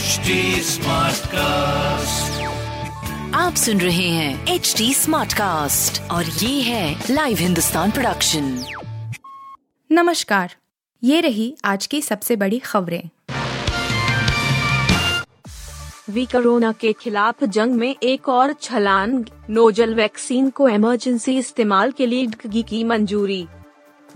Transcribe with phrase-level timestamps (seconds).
[0.00, 0.34] HD
[1.26, 2.42] cast
[3.34, 8.64] आप सुन रहे हैं एच डी स्मार्ट कास्ट और ये है लाइव हिंदुस्तान प्रोडक्शन
[9.92, 10.56] नमस्कार।
[11.04, 13.02] ये रही आज की सबसे बड़ी खबरें।
[16.10, 22.06] वी कोरोना के खिलाफ जंग में एक और छलांग। नोजल वैक्सीन को इमरजेंसी इस्तेमाल के
[22.06, 23.46] लिए की मंजूरी।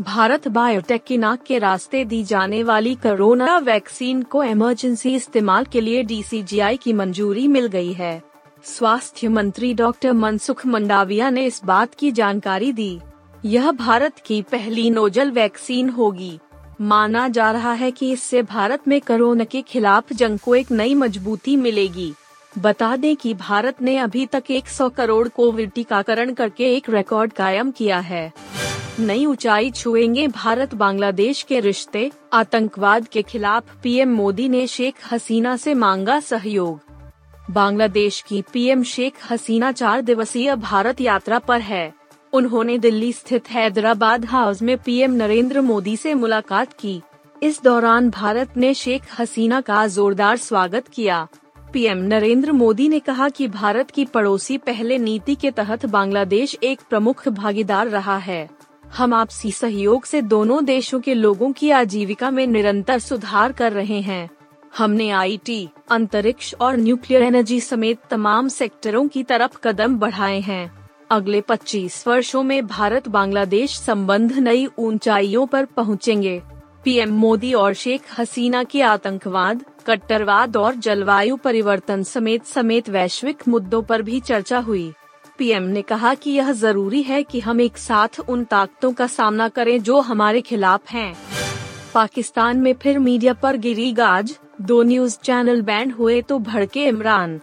[0.00, 5.80] भारत बायोटेक की नाक के रास्ते दी जाने वाली कोरोना वैक्सीन को इमरजेंसी इस्तेमाल के
[5.80, 8.22] लिए डीसीजीआई की मंजूरी मिल गई है।
[8.64, 13.00] स्वास्थ्य मंत्री डॉक्टर मनसुख मंडाविया ने इस बात की जानकारी दी।
[13.44, 16.38] यह भारत की पहली नोजल वैक्सीन होगी।
[16.80, 20.94] माना जा रहा है कि इससे भारत में कोरोना के खिलाफ जंग को एक नई
[20.94, 22.13] मजबूती मिलेगी।
[22.58, 27.71] बता दें कि भारत ने अभी तक 100 करोड़ कोविड टीकाकरण करके एक रिकॉर्ड कायम
[27.71, 28.32] किया है।
[29.00, 35.56] नई ऊंचाई छुएँगे भारत बांग्लादेश के रिश्ते। आतंकवाद के खिलाफ पीएम मोदी ने शेख हसीना
[35.56, 36.80] से मांगा सहयोग।
[37.50, 41.94] बांग्लादेश की पीएम शेख हसीना चार दिवसीय भारत यात्रा पर है।
[42.32, 47.02] उन्होंने दिल्ली स्थित हैदराबाद हाउस में पीएम नरेंद्र मोदी से मुलाकात की।
[47.42, 51.28] इस दौरान भारत ने शेख हसीना का जोरदार स्वागत किया।
[51.72, 56.80] पीएम नरेंद्र मोदी ने कहा कि भारत की पड़ोसी पहले नीति के तहत बांग्लादेश एक
[56.91, 58.50] प्रमुख भागीदार रहा है।
[58.97, 64.00] हम आपसी सहयोग से दोनों देशों के लोगों की आजीविका में निरंतर सुधार कर रहे
[64.00, 64.31] हैं।
[64.78, 71.41] हमने आईटी, अंतरिक्ष और न्यूक्लियर एनर्जी समेत तमाम सेक्टरों की तरफ़ कदम बढ़ाए हैं। अगले
[71.41, 76.42] 25 वर्षों में भारत बांग्लादेश संबंध नई ऊंचाइयों पर पहुँचेंगे।
[76.84, 83.83] पीएम मोदी और शेख हसीना की आतंकवाद कट्टरवाद और जलवायु परिवर्तन समेत समेत वैश्विक मुद्दों
[83.83, 84.92] पर भी चर्चा हुई।
[85.38, 89.48] पीएम ने कहा कि यह ज़रूरी है कि हम एक साथ उन ताकतों का सामना
[89.48, 91.14] करें जो हमारे खिलाफ हैं।
[91.94, 97.41] पाकिस्तान में फिर मीडिया पर गिरी गाज, दो न्यूज़ चैनल बैंड हुए तो भड़के इमरान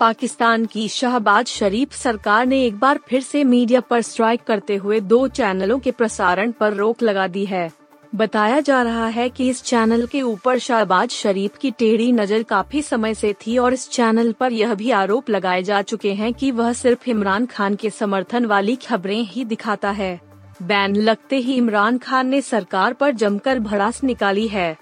[0.00, 5.00] पाकिस्तान की शहबाज शरीफ सरकार ने एक बार फिर से मीडिया पर स्ट्राइक करते हुए
[5.00, 7.70] दो चैनलों के प्रसारण पर रोक लगा दी है
[8.14, 12.82] बताया जा रहा है कि इस चैनल के ऊपर शहबाज शरीफ की टेढ़ी नज़र काफ़ी
[12.82, 16.50] समय से थी और इस चैनल पर यह भी आरोप लगाए जा चुके हैं कि
[16.50, 20.20] वह सिर्फ़ इमरान खान के समर्थन वाली खबरें ही दिखाता है।
[20.62, 24.76] बैन लगते ही इमरान खान ने सरकार पर जमकर भड़ास निकाली है।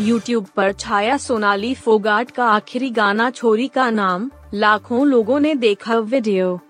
[0.00, 5.98] यूट्यूब पर छाया सोनाली फोगाट का आखिरी गाना छोरी का नाम, लाखों लोगों ने देखा
[5.98, 6.60] वीडियो।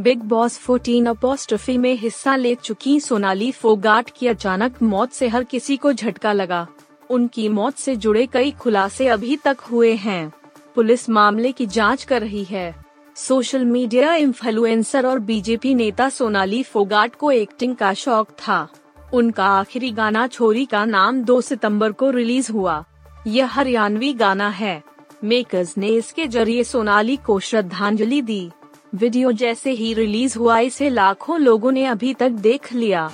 [0.00, 5.44] बिग बॉस 14 अपोस्ट्रफी में हिस्सा ले चुकी सोनाली फोगाट की अचानक मौत से हर
[5.44, 6.66] किसी को झटका लगा।
[7.10, 10.32] उनकी मौत से जुड़े कई खुलासे अभी तक हुए हैं।
[10.74, 12.84] पुलिस मामले की जाँच कर रही है।
[13.16, 18.68] सोशल मीडिया इन्फ्लुएंसर और बीजेपी नेता सोनाली फोगाट को एक्टिंग का शौक था।
[19.14, 22.84] उनका आखिरी गाना छोरी का नाम 2 सितंबर को रिलीज़ हुआ।
[23.26, 24.82] यह हरियाणवी गाना है।
[25.24, 28.50] मेकर्स ने इसके ज़रिए सोनाली को श्रद्धांजलि दी।
[28.96, 33.10] वीडियो जैसे ही रिलीज़ हुआ, इसे लाखों लोगों ने अभी तक देख लिया।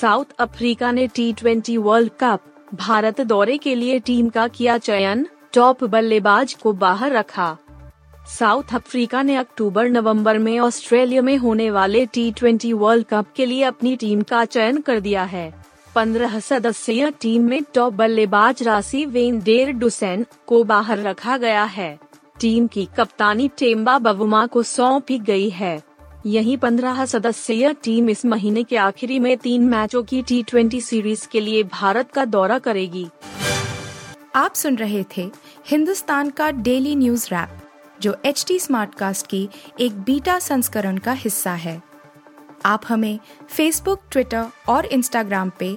[0.00, 2.40] साउथ अफ्रीका ने टी वर्ल्ड कप
[2.74, 7.56] भारत दौरे के लिए टीम का किया चयन, टॉप बल्लेबाज को बाहर रखा।
[8.28, 13.62] साउथ अफ्रीका ने अक्टूबर, नवंबर में ऑस्ट्रेलिया में होने वाले टी वर्ल्ड कप के लिए
[13.62, 15.52] अपनी टीम का चयन कर दिया है।
[15.94, 21.98] पंद्रह सदस्यीय टीम में टॉप बल्लेबाज राशि वेन डेर डुसेन को बाहर रखा गया है।
[22.40, 25.82] टीम की कप्तानी टेम्बा बवुमा को सौंपी गई है।
[26.26, 31.40] यही पंद्रह सदस्यीय टीम इस महीने के आखिरी में तीन मैचों की टी सीरीज़ के
[31.40, 33.06] लिए भारत का दौरा करेगी।
[34.34, 35.30] आप सुन रहे थे
[35.66, 37.58] हिंदुस्तान का डेली न्यूज़ रैप,
[38.02, 39.48] जो एच टी स्मार्ट कास्ट की
[39.80, 41.82] एक बीटा संस्करण का हिस्सा है।
[42.66, 43.18] आप हमें
[43.48, 45.76] फेसबुक ट्विटर और इंस्टाग्राम पे